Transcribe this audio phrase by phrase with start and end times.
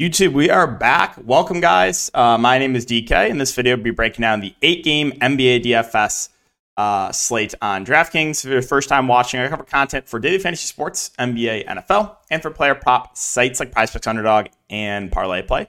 [0.00, 1.16] YouTube, we are back.
[1.22, 2.10] Welcome, guys.
[2.14, 3.28] Uh, my name is DK.
[3.28, 6.30] In this video, we'll be breaking down the eight game NBA DFS
[6.78, 8.42] uh, slate on DraftKings.
[8.42, 12.40] If you're first time watching, I cover content for daily fantasy sports, NBA, NFL, and
[12.40, 15.68] for player prop sites like PrizePicks Underdog and Parlay Play.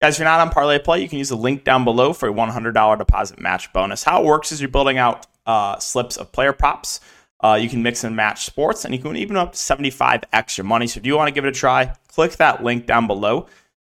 [0.00, 2.30] Guys, if you're not on Parlay Play, you can use the link down below for
[2.30, 4.02] a $100 deposit match bonus.
[4.02, 7.00] How it works is you're building out uh, slips of player props.
[7.40, 10.64] Uh, you can mix and match sports, and you can even up to 75 extra
[10.64, 10.86] money.
[10.86, 13.46] So if you want to give it a try, click that link down below.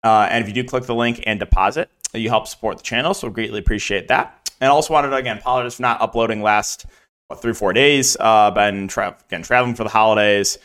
[0.03, 3.13] Uh, and if you do click the link and deposit, you help support the channel.
[3.13, 4.51] So greatly appreciate that.
[4.59, 6.85] And also wanted to again apologize for not uploading last
[7.27, 8.15] what, three four days.
[8.19, 10.59] Uh, been tra- again traveling for the holidays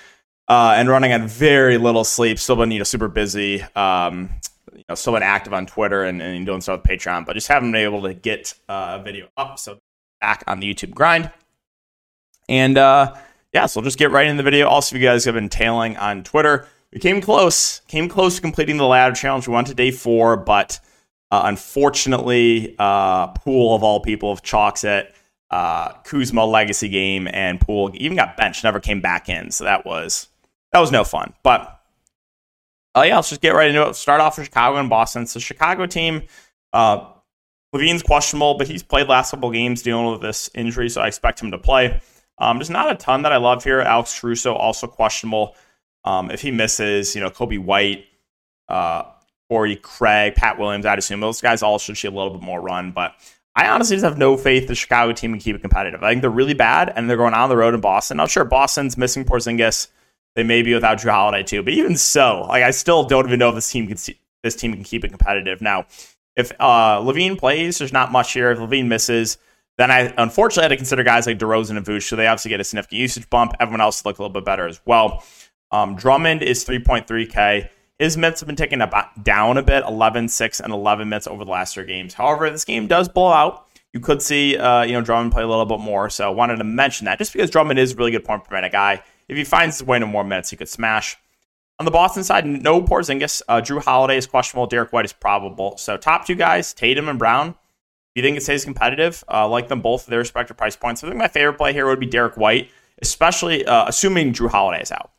[0.49, 2.39] uh, and running on very little sleep.
[2.39, 3.63] Still been you know super busy.
[3.75, 4.31] Um,
[4.75, 7.49] you know, still been active on Twitter and, and doing stuff with Patreon, but just
[7.49, 9.59] haven't been able to get uh, a video up.
[9.59, 9.79] So
[10.21, 11.31] back on the YouTube grind.
[12.49, 13.15] And uh,
[13.53, 14.69] yeah, so we'll just get right in the video.
[14.69, 18.41] Also, if you guys have been tailing on Twitter, we came close, came close to
[18.41, 19.49] completing the ladder challenge.
[19.49, 20.81] We went to day four, but
[21.31, 25.15] uh, unfortunately, uh, Poole of all people of chalks it.
[25.51, 29.51] Uh, Kuzma legacy game and Poole even got benched, never came back in.
[29.51, 30.29] So that was
[30.73, 31.35] that was no fun.
[31.43, 31.81] But
[32.97, 33.95] uh, yeah, let's just get right into it.
[33.95, 35.27] Start off with Chicago and Boston.
[35.27, 36.23] So Chicago team,
[36.73, 37.07] uh,
[37.75, 41.41] LaVine's questionable, but he's played last couple games dealing with this injury, so I expect
[41.41, 42.01] him to play.
[42.39, 43.81] Um, there's not a ton that I love here.
[43.81, 45.55] Alex Caruso also questionable.
[46.05, 48.05] Um, if he misses, you know, Coby White,
[48.69, 49.05] uh,
[49.51, 52.61] Torrey Craig, Pat Williams, I'd assume those guys all should see a little bit more
[52.61, 52.93] run.
[52.93, 53.15] But
[53.55, 56.03] I honestly just have no faith the Chicago team can keep it competitive.
[56.03, 58.21] I think they're really bad, and they're going on the road in Boston.
[58.21, 59.89] I'm sure Boston's missing Porzingis.
[60.35, 63.39] They may be without Jrue Holiday too, but even so, like I still don't even
[63.39, 65.63] know if this team can see, this team can keep it competitive.
[65.63, 65.87] Now,
[66.37, 68.51] if uh, LaVine plays, there's not much here.
[68.51, 69.39] If LaVine misses,
[69.79, 72.61] then I unfortunately had to consider guys like DeRozan and Vooch, so they obviously get
[72.61, 73.53] a significant usage bump.
[73.61, 75.23] Everyone else look a little bit better as well.
[75.71, 77.69] Um, Drummond is 3.3K.
[77.99, 81.45] His minutes have been taken about down a bit 11, 6, and 11 minutes over
[81.45, 82.15] the last three games.
[82.15, 83.67] However, this game does blow out.
[83.93, 86.11] You could see, uh, you know, Drummond play a little bit more.
[86.11, 88.55] So I wanted to mention that just because Drummond is a really good point per
[88.55, 89.03] minute guy.
[89.29, 91.17] If he finds his way to more minutes, he could smash.
[91.79, 93.43] On the Boston side, no Porzingis.
[93.49, 94.67] Uh, Jrue Holiday is questionable.
[94.67, 95.77] Derrick White is probable.
[95.77, 97.55] So top two guys, Tatum and Brown.
[98.17, 101.05] You think it stays competitive, uh, like them both at their respective price points.
[101.05, 102.71] I think my favorite play here would be Derrick White,
[103.03, 105.11] especially uh, assuming Jrue Holiday is out.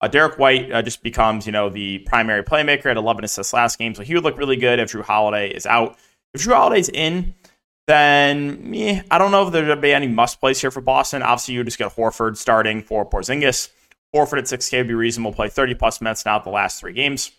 [0.00, 3.78] Uh, Derrick White uh, just becomes, you know, the primary playmaker at 11 assists last
[3.78, 5.98] game, so he would look really good if Jrue Holiday is out.
[6.32, 7.34] If Jrue Holiday's in,
[7.88, 11.22] then I don't know if there'd be any must plays here for Boston.
[11.22, 13.68] Obviously, you just get Horford starting for Porzingis.
[14.14, 15.34] Horford at 6K would be reasonable.
[15.34, 17.32] Play 30 plus minutes now the last three games.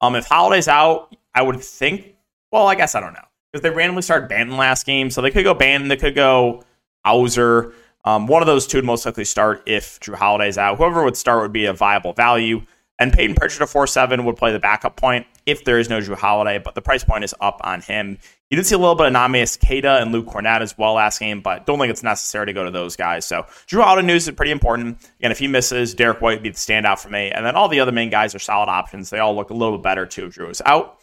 [0.00, 2.14] Um, if Holiday's out, I would think.
[2.50, 5.30] Well, I guess I don't know because they randomly started Banton last game, so they
[5.30, 6.62] could go Banton, they could go
[7.04, 7.74] Hauser.
[8.04, 10.78] Um, one of those two would most likely start if Jrue Holiday's out.
[10.78, 12.62] Whoever would start would be a viable value.
[12.98, 16.00] And Payton Pritchard at 4 7 would play the backup point if there is no
[16.00, 18.18] Jrue Holiday, but the price point is up on him.
[18.50, 21.18] You did see a little bit of Neemias Queta and Luke Kornet as well last
[21.18, 23.24] game, but don't think it's necessary to go to those guys.
[23.24, 24.98] So Jrue Holiday news is pretty important.
[25.18, 27.30] Again, if he misses, Derrick White would be the standout for me.
[27.30, 29.08] And then all the other main guys are solid options.
[29.08, 30.98] They all look a little bit better too if Jrue is out.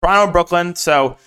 [0.00, 0.74] Toronto and Brooklyn.
[0.76, 1.18] So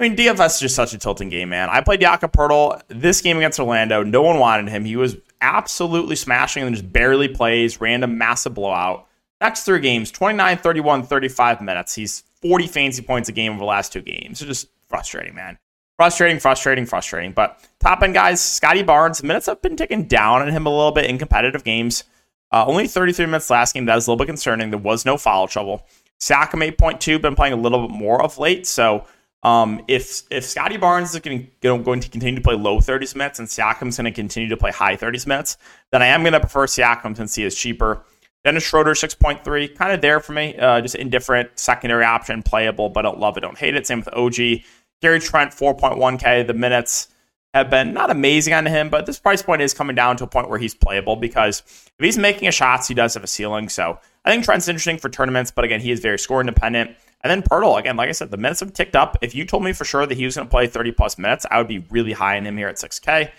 [0.00, 1.68] I mean, DFS is just such a tilting game, man.
[1.68, 4.02] I played Jakob Poeltl this game against Orlando.
[4.02, 4.86] No one wanted him.
[4.86, 7.82] He was absolutely smashing and just barely plays.
[7.82, 9.06] Random massive blowout.
[9.42, 11.94] Next three games 29, 31, 35 minutes.
[11.94, 14.40] He's 40 fancy points a game over the last two games.
[14.40, 15.58] It's just frustrating, man.
[15.98, 17.32] Frustrating, frustrating, frustrating.
[17.32, 20.92] But top end guys, Scottie Barnes, minutes have been ticking down on him a little
[20.92, 22.04] bit in competitive games.
[22.50, 23.84] Uh, only 33 minutes last game.
[23.84, 24.70] That is a little bit concerning.
[24.70, 25.86] There was no foul trouble.
[26.18, 28.66] Siakam 8.2, been playing a little bit more of late.
[28.66, 29.04] So
[29.42, 33.38] um, if if Scottie Barnes is going, going to continue to play low 30s minutes
[33.38, 35.56] and Siakam's going to continue to play high 30s minutes,
[35.92, 38.04] then I am going to prefer Siakam since he is cheaper.
[38.44, 43.02] Dennis Schroeder 6.3, kind of there for me, uh, just indifferent secondary option, playable, but
[43.02, 43.86] don't love it, don't hate it.
[43.86, 44.62] Same with OG.
[45.02, 46.46] Gary Trent 4.1K.
[46.46, 47.08] The minutes
[47.52, 50.26] have been not amazing on him, but this price point is coming down to a
[50.26, 53.68] point where he's playable because if he's making shots, he does have a ceiling.
[53.68, 56.96] So I think Trent's interesting for tournaments, but again, he is very score independent.
[57.22, 59.18] And then Poeltl, again, like I said, the minutes have ticked up.
[59.20, 61.44] If you told me for sure that he was going to play 30 plus minutes,
[61.50, 63.30] I would be really high in him here at 6K.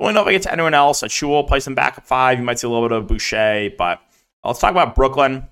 [0.00, 1.02] Don't know if I get to anyone else.
[1.02, 2.38] Achiuwa play some back at five.
[2.38, 4.00] You might see a little bit of Boucher, but
[4.44, 5.48] let's talk about Brooklyn.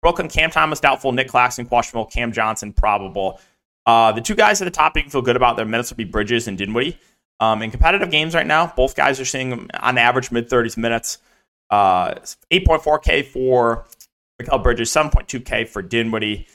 [0.00, 3.40] Brooklyn, Cam Thomas doubtful, Nic Claxton questionable, Cam Johnson probable.
[3.84, 5.96] Uh, the two guys at the top you can feel good about their minutes would
[5.96, 6.98] be Bridges and Dinwiddie.
[7.40, 11.18] Um, in competitive games right now, both guys are seeing on average mid 30s minutes.
[11.68, 12.14] Uh,
[12.50, 13.86] 8.4K for
[14.40, 16.46] Mikal Bridges, 7.2K for Dinwiddie.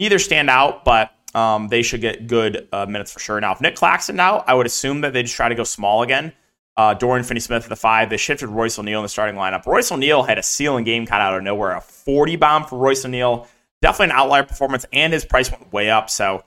[0.00, 3.40] Neither stand out, but um, they should get good uh, minutes for sure.
[3.40, 6.02] Now, if Nic Claxton now, I would assume that they just try to go small
[6.02, 6.32] again.
[6.76, 8.10] uh, Dorian Finney-Smith at the five.
[8.10, 9.66] They shifted Royce O'Neale in the starting lineup.
[9.66, 13.04] Royce O'Neale had a ceiling game of out of nowhere, a 40 bomb for Royce
[13.04, 13.46] O'Neale.
[13.80, 16.10] Definitely an outlier performance, and his price went way up.
[16.10, 16.44] So,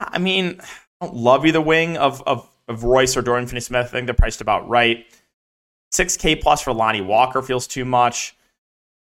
[0.00, 0.60] I mean,
[1.00, 3.86] I don't love either wing of, of, of Royce or Dorian Finney-Smith.
[3.86, 5.06] I think they're priced about right.
[5.92, 8.36] 6K plus for Lonnie Walker feels too much.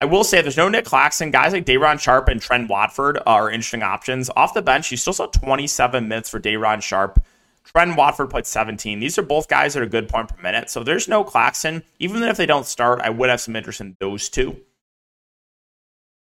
[0.02, 1.32] I will say there's no Nic Claxton.
[1.32, 4.30] Guys like Day'Ron Sharpe and Trent Watford are interesting options.
[4.36, 7.24] Off the bench, you still saw 27 minutes for Day'Ron Sharpe.
[7.64, 9.00] Trent Watford played 17.
[9.00, 10.70] These are both guys at a good point per minute.
[10.70, 11.84] So there's no Claxton.
[12.00, 14.58] Even if they don't start, I would have some interest in those two.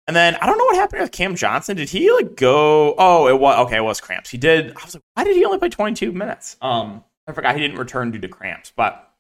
[0.07, 1.77] And then I don't know what happened with Cam Johnson.
[1.77, 2.95] Did he like go?
[2.97, 3.79] Oh, it was okay.
[3.79, 4.31] It was cramps.
[4.31, 4.71] He did.
[4.77, 6.57] I was like, why did he only play 22 minutes?
[6.63, 8.73] Um, I forgot he didn't return due to cramps.
[8.77, 9.11] But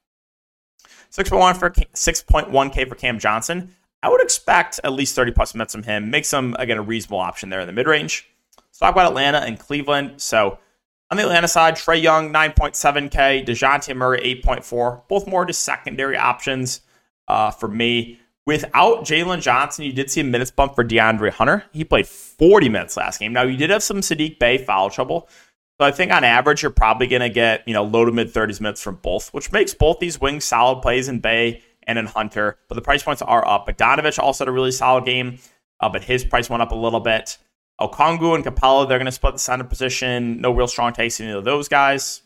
[1.10, 3.74] 6.1 for 6.1k for Cam Johnson.
[4.02, 6.10] I would expect at least 30 plus minutes from him.
[6.10, 8.28] Makes him again a reasonable option there in the mid range.
[8.56, 10.20] Let's talk about Atlanta and Cleveland.
[10.20, 10.58] So
[11.10, 15.08] on the Atlanta side, Trae Young 9.7k, Dejounte Murray 8.4.
[15.08, 16.82] Both more just secondary options
[17.28, 18.20] uh, for me.
[18.44, 21.64] Without Jalen Johnson, you did see a minutes bump for DeAndre Hunter.
[21.72, 23.32] He played 40 minutes last game.
[23.32, 25.28] Now you did have some Saddiq Bey foul trouble.
[25.81, 28.32] So I think on average, you're probably going to get, you know, low to mid
[28.32, 32.06] 30s minutes from both, which makes both these wings solid plays in Bey and in
[32.06, 32.58] Hunter.
[32.68, 33.66] But the price points are up.
[33.66, 35.38] Bogdanovic also had a really solid game,
[35.80, 37.38] uh, but his price went up a little bit.
[37.80, 40.40] Okongwu and Capela, they're going to split the center position.
[40.40, 42.22] No real strong takes in either of those guys.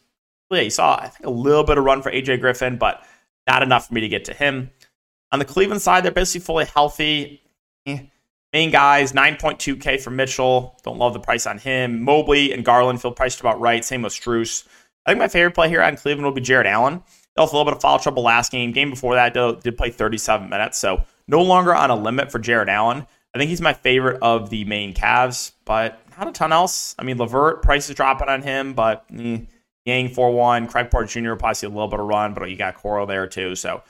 [0.50, 3.04] Yeah, you saw, I think, a little bit of run for AJ Griffin, but
[3.46, 4.70] not enough for me to get to him.
[5.32, 7.42] On the Cleveland side, they're basically fully healthy.
[7.86, 8.00] Eh.
[8.52, 10.76] Main guys, 9.2K for Mitchell.
[10.82, 12.02] Don't love the price on him.
[12.02, 13.84] Mobley and Garland feel priced about right.
[13.84, 14.66] Same with Strus.
[15.06, 17.04] I think my favorite play here on Cleveland will be Jarrett Allen.
[17.40, 18.70] Dealt a little bit of foul trouble last game.
[18.70, 20.76] Game before that, did play 37 minutes.
[20.76, 23.06] So no longer on a limit for Jarrett Allen.
[23.34, 26.94] I think he's my favorite of the main Cavs, but not a ton else.
[26.98, 29.38] I mean, LeVert, price is dropping on him, but eh,
[29.86, 30.66] Niang 4 1.
[30.66, 31.34] Craig Porter Jr.
[31.34, 33.54] probably see a little bit of run, but you got Coral there too.
[33.54, 33.82] So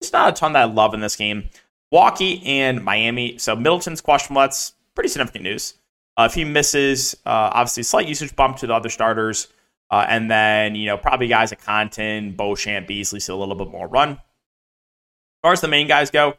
[0.00, 1.50] it's not a ton that I love in this game.
[1.92, 3.36] Milwaukee and Miami.
[3.36, 4.40] So Middleton's questionable.
[4.40, 5.74] That's pretty significant news.
[6.16, 9.48] Uh, if he misses, uh, obviously slight usage bump to the other starters.
[9.90, 13.68] Uh, and then, you know, probably guys at Connaughton, Beauchamp, Beasley see a little bit
[13.68, 14.10] more run.
[14.10, 14.18] As
[15.42, 16.34] far as the main guys go,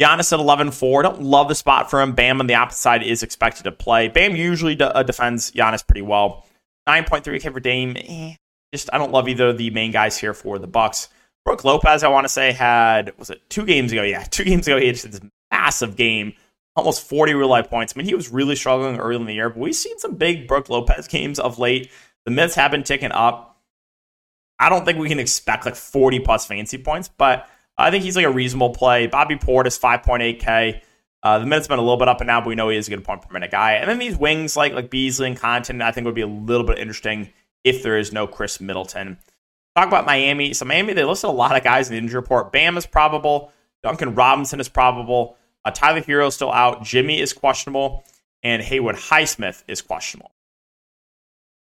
[0.00, 1.02] Giannis at 11 4.
[1.02, 2.12] Don't love the spot for him.
[2.12, 4.08] Bam on the opposite side is expected to play.
[4.08, 6.44] Bam usually de- uh, defends Giannis pretty well.
[6.88, 7.96] 9.3K for Dame.
[7.96, 8.34] Eh,
[8.72, 11.08] just, I don't love either of the main guys here for the Bucks.
[11.44, 14.02] Brook Lopez, I want to say, had was it two games ago?
[14.02, 15.20] Yeah, two games ago he had this
[15.50, 16.34] massive game,
[16.76, 17.94] almost 40 real life points.
[17.94, 20.46] I mean, he was really struggling early in the year, but we've seen some big
[20.46, 21.90] Brook Lopez games of late.
[22.24, 23.60] The minutes have been ticking up.
[24.58, 28.16] I don't think we can expect like 40 plus fancy points, but I think he's
[28.16, 29.06] like a reasonable play.
[29.06, 30.80] Bobby Portis 5.8k.
[31.24, 32.88] Uh, the minutes been a little bit up and down, but we know he is
[32.88, 33.72] a good point per minute guy.
[33.74, 36.66] And then these wings like like Beasley and Connaughton, I think would be a little
[36.66, 37.32] bit interesting
[37.64, 39.18] if there is no Khris Middleton.
[39.76, 40.52] Talk about Miami.
[40.52, 42.52] So Miami, they listed a lot of guys in the injury report.
[42.52, 43.52] Bam is probable.
[43.82, 45.36] Duncan Robinson is probable.
[45.64, 46.82] Uh, Tyler Herro is still out.
[46.82, 48.04] Jimmy is questionable,
[48.42, 50.32] and Haywood Highsmith is questionable.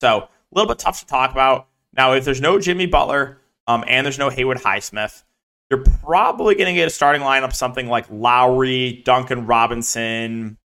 [0.02, 1.68] So little bit tough to talk about.
[1.94, 5.24] Now, if there's no Jimmy Butler um, and there's no Haywood Highsmith,
[5.70, 10.58] you're probably going to get a starting lineup something like Lowry, Duncan Robinson,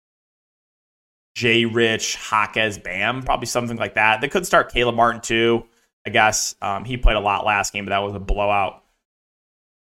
[1.34, 4.20] Jay Rich, Jaquez, Bam, probably something like that.
[4.20, 5.64] They could start Caleb Martin too.
[6.06, 6.54] I guess.
[6.62, 8.82] Um, he played a lot last game, but that was a blowout.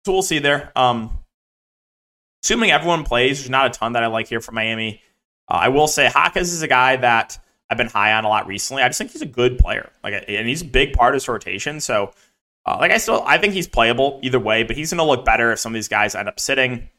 [0.04, 0.72] So we'll see there.
[0.74, 1.18] Um,
[2.42, 5.02] assuming everyone plays, there's not a ton that I like here for Miami.
[5.48, 8.46] Uh, I will say Jaquez is a guy that I've been high on a lot
[8.46, 8.82] recently.
[8.82, 11.28] I just think he's a good player, like, and he's a big part of his
[11.28, 11.80] rotation.
[11.80, 12.12] So,
[12.64, 15.24] uh, like, I still I think he's playable either way, but he's going to look
[15.24, 16.72] better if some of these guys end up sitting.
[16.72, 16.90] I don't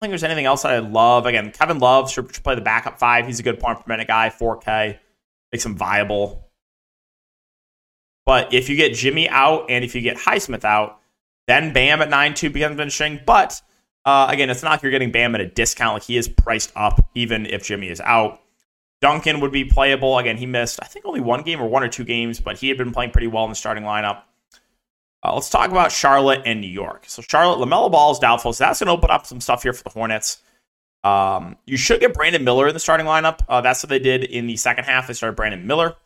[0.00, 1.24] think there's anything else that I love.
[1.24, 3.26] Again, Kevin Love should, should play the backup five.
[3.26, 4.98] He's a good point per minute guy, 4K,
[5.52, 6.44] makes him viable.
[8.26, 11.00] But if you get Jimmy out and if you get Highsmith out,
[11.46, 13.20] then Bam at 9 2 becomes interesting.
[13.24, 13.60] But
[14.04, 15.94] uh, again, it's not like you're getting Bam at a discount.
[15.94, 18.40] Like he is priced up even if Jimmy is out.
[19.04, 20.16] Duncan would be playable.
[20.16, 22.68] Again, he missed, I think, only one game or one or two games, but he
[22.68, 24.22] had been playing pretty well in the starting lineup.
[25.22, 27.04] Uh, let's talk about Charlotte and New York.
[27.06, 28.54] So, Charlotte, LaMelo Ball is doubtful.
[28.54, 30.38] So, that's going to open up some stuff here for the Hornets.
[31.02, 33.40] Um, you should get Brandon Miller in the starting lineup.
[33.46, 35.06] Uh, that's what they did in the second half.
[35.06, 35.96] They started Brandon Miller.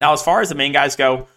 [0.00, 1.28] Now, as far as the main guys go,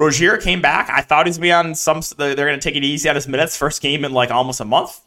[0.00, 0.90] Rozier came back.
[0.90, 2.00] I thought he's be on some.
[2.18, 3.56] They're going to take it easy on his minutes.
[3.56, 5.00] First game in like almost a month.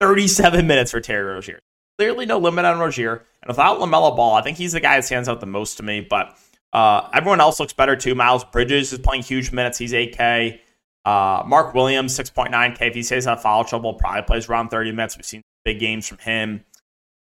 [0.00, 1.58] 37 minutes for Terry Rozier.
[1.98, 3.24] Clearly, no limit on Rozier.
[3.46, 5.84] And without LaMelo Ball, I think he's the guy that stands out the most to
[5.84, 6.00] me.
[6.00, 6.36] But
[6.72, 8.16] uh, everyone else looks better too.
[8.16, 9.78] Miles Bridges is playing huge minutes.
[9.78, 10.58] He's 8K.
[11.04, 12.82] Uh, Mark Williams, 6.9K.
[12.82, 15.16] If he stays out of foul trouble, probably plays around 30 minutes.
[15.16, 16.64] We've seen big games from him.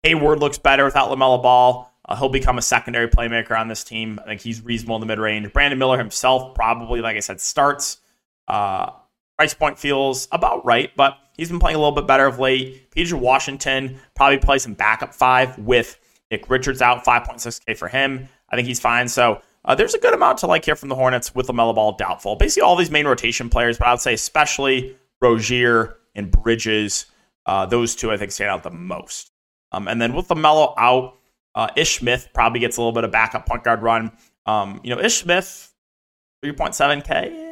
[0.01, 1.93] Hayward looks better without LaMelo Ball.
[2.05, 4.19] Uh, he'll become a secondary playmaker on this team.
[4.23, 5.53] I think he's reasonable in the mid range.
[5.53, 7.99] Brandon Miller himself probably, like I said, starts.
[8.47, 8.89] Uh,
[9.39, 12.91] price point feels about right, but he's been playing a little bit better of late.
[12.91, 15.97] Peter Washington probably plays some backup five with
[16.29, 18.27] Nick Richards out, 5.6K for him.
[18.49, 19.07] I think he's fine.
[19.07, 21.93] So uh, there's a good amount to like here from the Hornets with LaMelo Ball
[21.93, 22.35] doubtful.
[22.35, 27.05] Basically, all these main rotation players, but I would say especially Rozier and Bridges.
[27.45, 29.31] Uh, those two, I think, stand out the most.
[29.71, 31.17] Um, and then with LaMelo out,
[31.55, 34.11] uh, Ish Smith probably gets a little bit of backup point guard run.
[34.45, 35.73] Um, you know, Ish Smith,
[36.43, 37.48] 3.7K.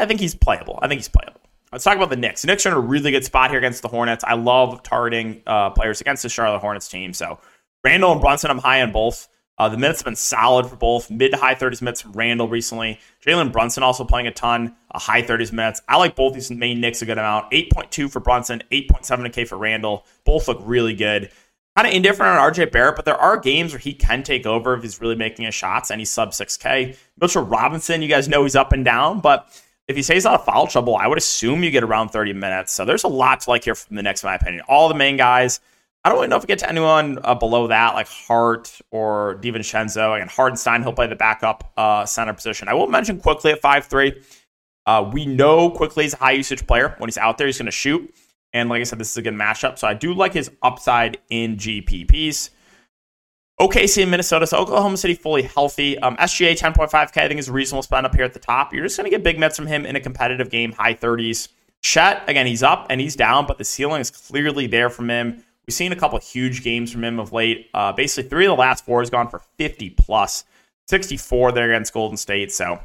[0.00, 0.78] I think he's playable.
[0.82, 1.40] I think he's playable.
[1.72, 2.42] Let's talk about the Knicks.
[2.42, 4.24] The Knicks are in a really good spot here against the Hornets.
[4.24, 7.12] I love targeting uh, players against the Charlotte Hornets team.
[7.12, 7.38] So
[7.84, 9.28] Randle and Brunson, I'm high on both.
[9.56, 11.10] Uh, the minutes have been solid for both.
[11.10, 12.98] Mid to high 30s minutes from Randle recently.
[13.24, 15.82] Jalen Brunson also playing a ton, a high 30s minutes.
[15.86, 17.52] I like both these main Knicks a good amount.
[17.52, 20.06] 8.2 for Brunson, 8.7K for Randle.
[20.24, 21.30] Both look really good.
[21.76, 24.74] Kind of indifferent on RJ Barrett, but there are games where he can take over
[24.74, 26.96] if he's really making his shots and he's sub 6K.
[27.20, 29.46] Mitchell Robinson, you guys know he's up and down, but
[29.90, 32.72] if he stays out of foul trouble, I would assume you get around 30 minutes.
[32.72, 34.62] So there's a lot to like here from the Knicks, in my opinion.
[34.68, 35.58] All the main guys.
[36.04, 39.38] I don't really know if we get to anyone uh, below that, like Hart or
[39.42, 40.16] DiVincenzo.
[40.16, 42.68] Again, Hartenstein, he'll play the backup uh, center position.
[42.68, 44.22] I will mention Quickley at five three.
[44.86, 46.94] Uh, we know Quickley is a high usage player.
[46.98, 48.14] When he's out there, he's going to shoot.
[48.52, 49.78] And like I said, this is a good matchup.
[49.78, 52.50] So I do like his upside in GPPs.
[53.60, 54.46] OKC and Minnesota.
[54.46, 55.98] So Oklahoma City fully healthy.
[55.98, 58.72] Um, SGA 10.5K, I think is a reasonable spend up here at the top.
[58.72, 61.48] You're just going to get big minutes from him in a competitive game, high 30s.
[61.82, 65.44] Chet, again, he's up and he's down, but the ceiling is clearly there from him.
[65.66, 67.68] We've seen a couple huge games from him of late.
[67.74, 70.44] Uh, basically, three of the last four has gone for 50 plus,
[70.88, 72.52] 64 there against Golden State.
[72.52, 72.80] So,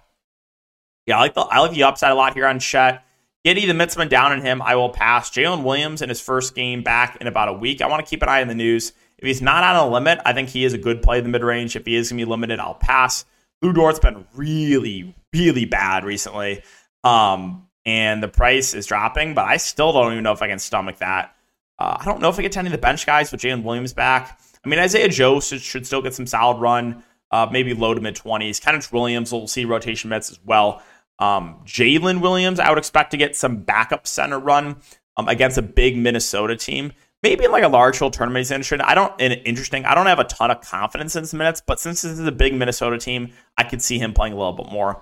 [1.05, 3.03] yeah, I like the I like the upside a lot here on Chet.
[3.45, 4.61] Giddey, the been down on him.
[4.61, 5.29] I will pass.
[5.29, 7.81] Jalen Williams in his first game back in about a week.
[7.81, 8.93] I want to keep an eye on the news.
[9.17, 11.29] If he's not on a limit, I think he is a good play in the
[11.29, 11.75] mid range.
[11.75, 13.25] If he is going to be limited, I'll pass.
[13.61, 16.61] Lu Dort's been really, really bad recently.
[17.03, 20.59] Um, and the price is dropping, but I still don't even know if I can
[20.59, 21.35] stomach that.
[21.77, 23.63] Uh, I don't know if I get to any of the bench guys with Jalen
[23.63, 24.39] Williams back.
[24.63, 28.01] I mean, Isaiah Joe should, should still get some solid run, uh, maybe low to
[28.01, 28.59] mid 20s.
[28.59, 30.81] Kenrich Williams will see rotation minutes as well.
[31.19, 34.77] Um, Jaylin Williams, I would expect to get some backup center run
[35.17, 36.91] um, against a big Minnesota team
[37.25, 38.81] maybe in like a large field tournament he's interested.
[38.81, 39.83] I don't interesting.
[39.83, 42.31] I don't have a ton of confidence in his minutes, but since this is a
[42.31, 45.01] big Minnesota team, I could see him playing a little bit more.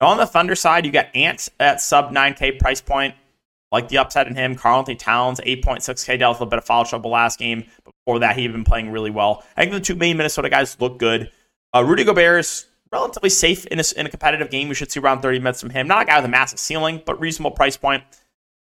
[0.00, 3.16] On the Thunder side, you got Ant at sub 9K price point.
[3.72, 7.10] Like the upside in him, Karl-Anthony Towns, 8.6K, dealt with a bit of foul trouble
[7.10, 7.64] last game.
[7.84, 9.42] Before that, he had been playing really well.
[9.56, 11.32] I think the two main Minnesota guys look good.
[11.74, 14.68] Uh, Rudy Gobert is relatively safe in a, in a competitive game.
[14.68, 15.88] We should see around 30 minutes from him.
[15.88, 18.04] Not a guy with a massive ceiling, but reasonable price point.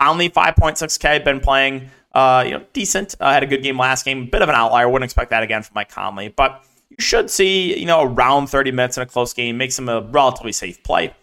[0.01, 3.15] Only 5.6K, been playing uh, you know, decent.
[3.21, 4.31] Uh, had a good game last game.
[4.31, 4.89] Bit of an outlier.
[4.89, 6.29] Wouldn't expect that again from Mike Conley.
[6.29, 9.59] But you should see, you know, around 30 minutes in a close game.
[9.59, 11.15] Makes him a relatively safe play.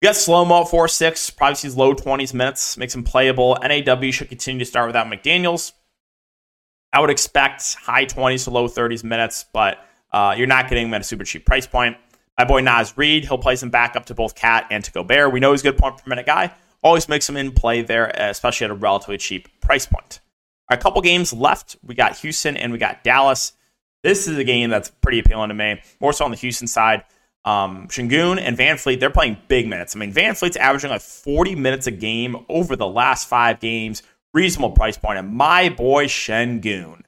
[0.00, 1.30] You got slow mo at 4 6.
[1.30, 2.76] Probably sees low 20s minutes.
[2.76, 3.56] Makes him playable.
[3.62, 5.72] NAW should continue to start without McDaniels.
[6.92, 9.78] I would expect high 20s to low 30s minutes, but
[10.10, 11.96] uh, you're not getting him at a super cheap price point.
[12.36, 15.32] My boy Naz Reid, he'll play some backup to both Cat and to Gobert.
[15.32, 18.06] We know he's a good point per minute guy always makes them in play there,
[18.14, 20.20] especially at a relatively cheap price point.
[20.70, 21.76] a couple games left.
[21.82, 23.52] We got Houston and we got Dallas.
[24.02, 27.04] This is a game that's pretty appealing to me, more so on the Houston side.
[27.44, 29.96] Um, Sengun and VanVleet, they're playing big minutes.
[29.96, 34.02] I mean, VanVleet's averaging like 40 minutes a game over the last five games,
[34.34, 35.18] reasonable price point.
[35.18, 37.02] And my boy Sengun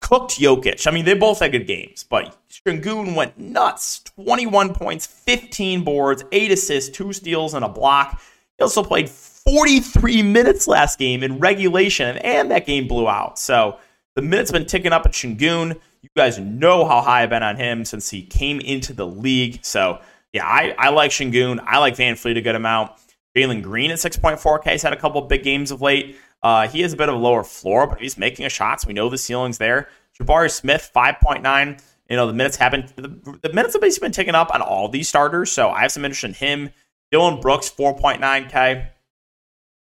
[0.00, 0.86] cooked Jokic.
[0.86, 4.00] I mean, they both had good games, but Sengun went nuts.
[4.00, 8.20] 21 points, 15 boards, 8 assists, 2 steals, and a block.
[8.58, 13.38] He also played 43 minutes last game in regulation, and that game blew out.
[13.38, 13.78] So
[14.16, 15.78] the minutes been ticking up at Sengun.
[16.02, 19.60] You guys know how high I've been on him since he came into the league.
[19.62, 20.00] So,
[20.32, 21.62] yeah, I, I like Sengun.
[21.66, 22.92] I like VanVleet a good amount.
[23.36, 26.16] Jalen Green at 6.4K has had a couple big games of late.
[26.42, 28.88] Uh, he has a bit of a lower floor, but he's making a shot, so
[28.88, 29.88] we know the ceiling's there.
[30.18, 31.82] Jabari Smith, 5.9.
[32.08, 34.88] You know, the minutes haven't, the, the minutes have basically been taken up on all
[34.88, 36.70] these starters, so I have some interest in him.
[37.10, 38.86] Dillon Brooks, 4.9K.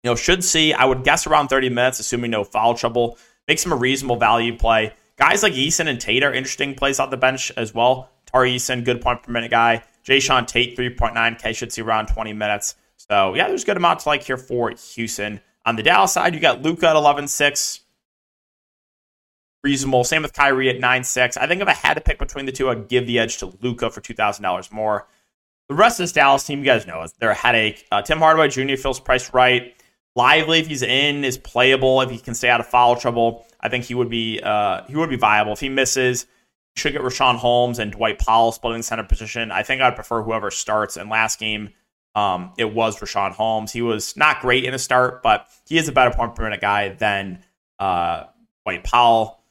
[0.03, 3.17] You know, should see, I would guess around 30 minutes, assuming no foul trouble.
[3.47, 4.93] Makes him a reasonable value play.
[5.17, 8.09] Guys like Eason and Tate are interesting plays off the bench as well.
[8.25, 9.83] Tari Eason, good point per minute guy.
[10.05, 12.75] Jae'Sean Tate, 3.9K, should see around 20 minutes.
[12.97, 15.41] So, yeah, there's good amount to like here for Houston.
[15.65, 17.79] On the Dallas side, you got Luka at 11.6
[19.63, 20.03] reasonable.
[20.03, 21.37] Same with Kyrie at 9-6.
[21.37, 23.51] I think if I had to pick between the two, I'd give the edge to
[23.61, 25.07] Luka for $2,000 more.
[25.67, 27.87] The rest of this Dallas team, you guys know, they're a headache.
[27.91, 28.75] Uh, Tim Hardaway Jr.
[28.75, 29.75] feels priced right.
[30.15, 31.99] Lively, if he's in, is playable.
[32.01, 34.95] If he can stay out of foul trouble, I think he would be uh, he
[34.95, 35.53] would be viable.
[35.53, 36.27] If he misses,
[36.75, 39.51] should get Richaun Holmes and Dwight Powell splitting the center position.
[39.51, 40.97] I think I'd prefer whoever starts.
[40.97, 41.71] And last game,
[42.15, 43.71] um, it was Richaun Holmes.
[43.71, 46.61] He was not great in the start, but he is a better point per minute
[46.61, 47.43] guy than
[47.77, 48.23] uh,
[48.63, 49.41] Dwight Powell.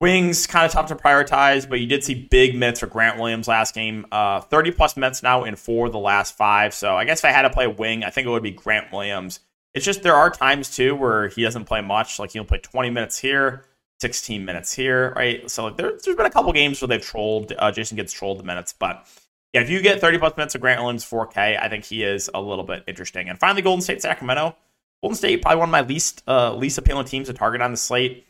[0.00, 3.46] Wings kind of tough to prioritize, but you did see big minutes for Grant Williams
[3.46, 4.04] last game.
[4.10, 6.74] Uh, 30 plus minutes now in four of the last five.
[6.74, 8.50] So I guess if I had to play a wing, I think it would be
[8.50, 9.40] Grant Williams.
[9.74, 12.18] It's just there are times too where he doesn't play much.
[12.18, 13.64] Like he'll play 20 minutes here,
[14.00, 15.48] 16 minutes here, right?
[15.48, 17.52] So like there, has been a couple games where they've trolled.
[17.56, 19.06] Uh, Jason gets trolled the minutes, but
[19.52, 22.30] yeah, if you get 30 plus minutes of Grant Williams 4K, I think he is
[22.32, 23.28] a little bit interesting.
[23.28, 24.56] And finally, Golden State Sacramento.
[25.02, 27.76] Golden State probably one of my least uh, least appealing teams to target on the
[27.76, 28.26] slate.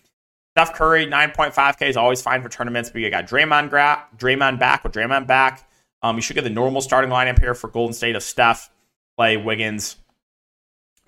[0.56, 4.84] Steph Curry 9.5K is always fine for tournaments, but you got Draymond, gra- Draymond back
[4.84, 5.68] with Draymond back.
[6.02, 8.70] Um, you should get the normal starting lineup here for Golden State of Steph,
[9.16, 9.96] Clay, Wiggins,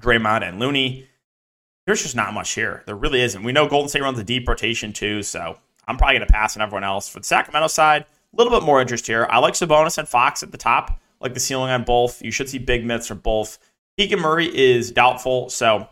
[0.00, 1.08] Draymond, and Looney
[1.86, 2.82] there's just not much here.
[2.86, 3.42] There really isn't.
[3.42, 6.56] We know Golden State runs a deep rotation too, so I'm probably going to pass
[6.56, 7.08] on everyone else.
[7.08, 9.26] For the Sacramento side, a little bit more interest here.
[9.30, 12.22] I like Sabonis and Fox at the top, like the ceiling on both.
[12.22, 13.58] You should see big minutes from both.
[13.96, 15.88] Keegan Murray is doubtful, so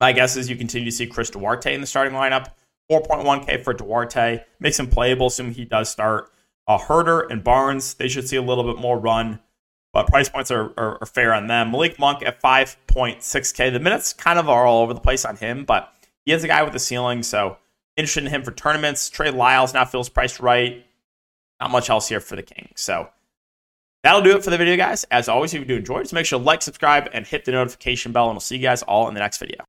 [0.00, 2.48] my guess is you continue to see Chris Duarte in the starting lineup.
[2.90, 6.30] 4.1K for Duarte makes him playable, assuming he does start.
[6.66, 9.38] Uh, Huerter and Barnes, they should see a little bit more run
[9.92, 11.70] but price points are, are, are, fair on them.
[11.70, 13.72] Malik Monk at 5.6K.
[13.72, 15.92] The minutes kind of are all over the place on him, but
[16.24, 17.58] he is a guy with a ceiling, so
[17.96, 19.10] interested in him for tournaments.
[19.10, 20.84] Trey Lyles now feels priced right.
[21.62, 22.80] Not much else here for the Kings.
[22.80, 23.08] So
[24.02, 25.04] that'll do it for the video, guys.
[25.12, 27.52] As always, if you do enjoy, just make sure to like, subscribe, and hit the
[27.52, 29.64] notification bell, and we'll see you guys all in the next video.